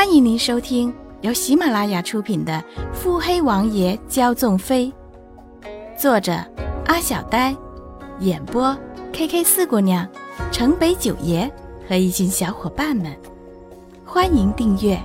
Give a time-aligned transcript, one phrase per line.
[0.00, 2.54] 欢迎您收听由喜马拉雅出品的
[2.94, 4.90] 《腹黑王爷骄纵妃》，
[6.00, 6.32] 作者
[6.86, 7.54] 阿小呆，
[8.20, 8.74] 演播
[9.12, 10.10] K K 四姑娘、
[10.50, 11.46] 城北九爷
[11.86, 13.14] 和一群小伙伴们。
[14.02, 14.98] 欢迎订阅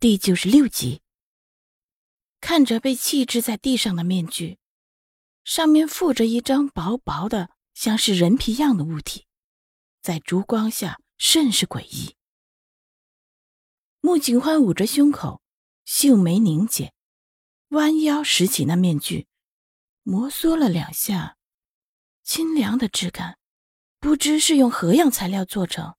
[0.00, 1.00] 第九十六集。
[2.40, 4.58] 看着被弃置在地上的面具。
[5.48, 9.26] 上面附着一张薄薄的、像是人皮样的物体，
[10.02, 12.14] 在烛光下甚是诡异。
[14.02, 15.40] 穆景欢捂着胸口，
[15.86, 16.92] 秀眉凝结，
[17.68, 19.26] 弯腰拾起那面具，
[20.02, 21.38] 摩挲了两下，
[22.22, 23.38] 清凉的质感，
[23.98, 25.94] 不知是用何样材料做成。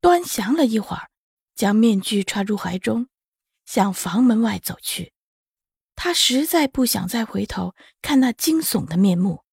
[0.00, 1.12] 端详了一会儿，
[1.54, 3.08] 将面具揣入怀中，
[3.64, 5.12] 向房门外走去。
[5.94, 9.44] 他实在不想再回头看那惊悚的面目。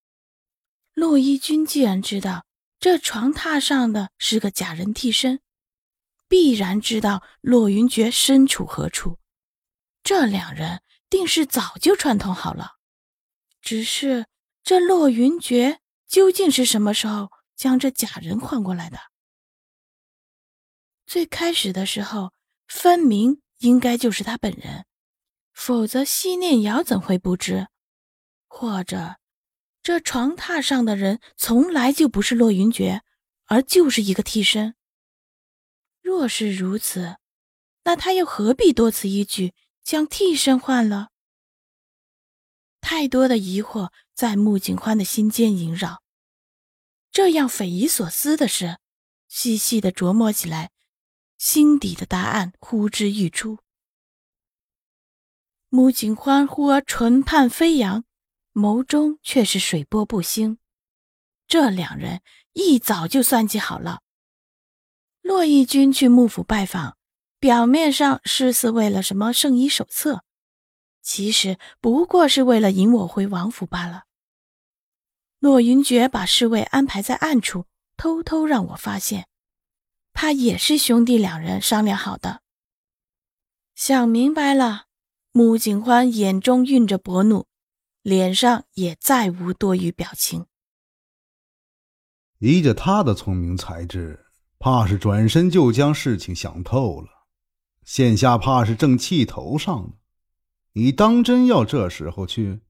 [0.94, 2.46] 洛伊君既然知道
[2.80, 5.42] 这床榻上的是个假人替身，
[6.28, 9.20] 必然知道洛云珏身处何处。
[10.04, 12.78] 这两人定是早就串通好了。
[13.62, 14.28] 只是
[14.64, 18.98] 这洛云珏究竟是什么时候将这假人换过来的？
[21.06, 22.34] 最开始的时候，
[22.68, 24.86] 分明应该就是他本人。
[25.60, 27.68] 否则，西念瑶怎会不知？
[28.48, 29.18] 或者，
[29.84, 33.02] 这床榻上的人从来就不是洛云珏，
[33.44, 34.76] 而就是一个替身。
[36.02, 37.18] 若是如此，
[37.84, 41.10] 那他又何必多此一举将替身换了？
[42.80, 46.02] 太多的疑惑在穆景欢的心间萦绕。
[47.12, 48.80] 这样匪夷所思的事，
[49.28, 50.72] 细细的琢磨起来，
[51.38, 53.60] 心底的答案呼之欲出。
[55.70, 58.04] 穆景欢忽而唇畔飞扬，
[58.54, 60.58] 眸中却是水波不兴。
[61.48, 62.22] 这两人
[62.54, 64.02] 一早就算计好了。
[65.22, 66.98] 洛义军去幕府拜访，
[67.40, 70.24] 表面上是是为了什么圣医手册，
[71.04, 74.06] 其实不过是为了引我回王府罢了。
[75.38, 77.66] 洛云珏把侍卫安排在暗处，
[77.96, 79.28] 偷偷让我发现，
[80.14, 82.42] 怕也是兄弟两人商量好的。
[83.76, 84.89] 想明白了。
[85.32, 87.48] 穆景欢眼中蕴着薄怒，
[88.02, 90.48] 脸上也再无多余表情。
[92.40, 94.26] 依着他的聪明才智，
[94.58, 97.28] 怕是转身就将事情想透了。
[97.84, 99.94] 现下怕是正气头上呢。
[100.74, 102.62] 你当真要这时候去？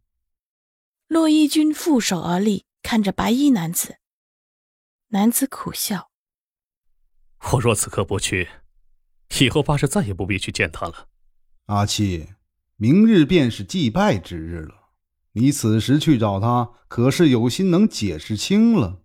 [1.08, 3.97] 洛一军负手而立，看着白衣男子。
[5.09, 6.12] 男子苦笑
[7.53, 8.50] ：“我若此刻不去，
[9.40, 11.08] 以后怕是再也不必去见他了。”
[11.68, 12.30] 阿七。
[12.81, 14.91] 明日便是祭拜之日了，
[15.34, 19.01] 你此时去找他，可是有心能解释清了。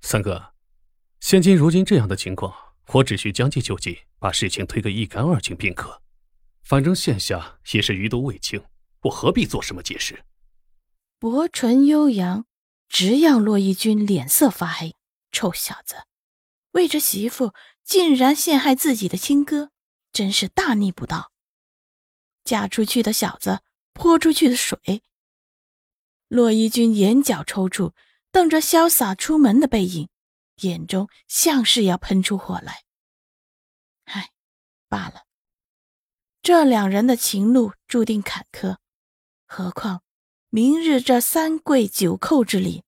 [0.00, 0.52] 三哥，
[1.18, 2.54] 现今如今这样的情况，
[2.92, 6.00] 我只需将计就计，把事情推个一干二净便可。
[6.62, 8.62] 反正现下也是余毒未清，
[9.00, 10.22] 我何必做什么解释？
[11.18, 12.44] 薄唇悠扬，
[12.88, 14.94] 直让洛义军脸色发黑。
[15.32, 15.96] 臭小子，
[16.70, 17.52] 为着媳妇，
[17.84, 19.72] 竟然陷害自己的亲哥，
[20.12, 21.32] 真是大逆不道！
[22.48, 23.60] 嫁出去的小子
[23.92, 25.02] 泼出去的水。
[26.28, 27.92] 洛伊君眼角抽搐，
[28.32, 30.08] 瞪着潇洒出门的背影，
[30.62, 32.84] 眼中像是要喷出火来。
[34.04, 34.30] 唉，
[34.88, 35.26] 罢了，
[36.40, 38.78] 这两人的情路注定坎坷。
[39.44, 40.02] 何况
[40.48, 42.82] 明日这三跪九叩之礼，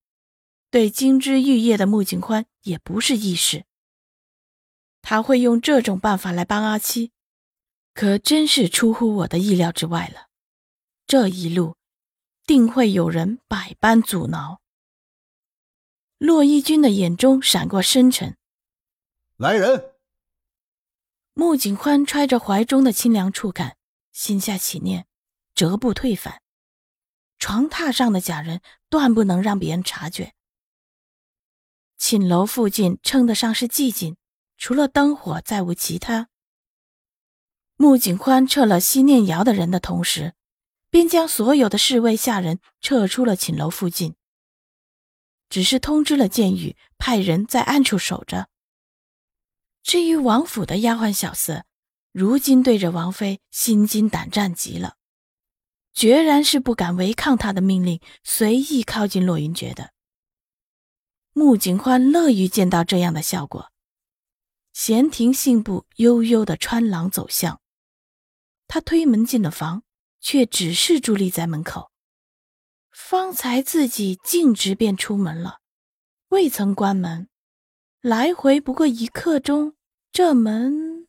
[0.71, 3.67] 对金枝玉叶的穆景欢也不是易事。
[5.03, 7.13] 他会用这种办法来帮阿七。
[7.93, 10.29] 可真是出乎我的意料之外了，
[11.07, 11.77] 这一路
[12.47, 14.61] 定会有人百般阻挠。
[16.19, 18.37] 洛一军的眼中闪过深沉，
[19.37, 19.95] 来人！
[21.33, 23.77] 穆景欢揣着怀中的清凉触感，
[24.13, 25.07] 心下起念，
[25.55, 26.43] 折步退返。
[27.39, 28.61] 床榻上的假人
[28.91, 30.35] 断不能让别人察觉。
[31.97, 34.17] 寝楼附近称得上是寂静，
[34.59, 36.29] 除了灯火，再无其他。
[37.81, 40.35] 穆景宽撤了西念瑶的人的同时，
[40.91, 44.17] 便将所有的侍卫下人撤出了寝楼附近。
[45.49, 48.51] 只是通知了剑宇，派人在暗处守着。
[49.83, 51.63] 至于王府的丫鬟小厮，
[52.13, 54.97] 如今对着王妃心惊胆战极了，
[55.95, 59.95] 决然是不敢违抗他的命令，随意靠近洛云珏的。
[61.33, 63.73] 穆景欢乐于见到这样的效果，
[64.75, 67.59] 闲庭信步，悠悠的穿廊走向。
[68.73, 69.83] 他推门进了房，
[70.21, 71.91] 却只是伫立在门口。
[72.93, 75.59] 方才自己径直便出门了，
[76.29, 77.29] 未曾关门。
[78.01, 79.75] 来回不过一刻钟，
[80.13, 81.09] 这门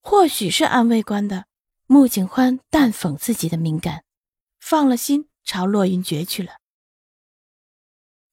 [0.00, 1.46] 或许是安慰关的。
[1.86, 4.02] 穆景欢淡讽自己的敏感，
[4.58, 6.54] 放了心，朝洛云阁去了。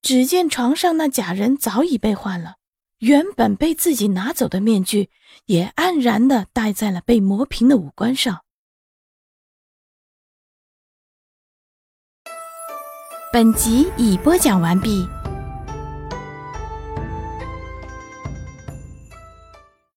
[0.01, 2.55] 只见床上那假人早已被换了，
[3.01, 5.09] 原本被自己拿走的面具
[5.47, 8.43] 也黯然的戴在了被磨平的五官上。
[13.33, 15.20] 本集已播讲完毕。